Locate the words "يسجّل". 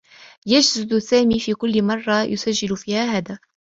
2.23-2.77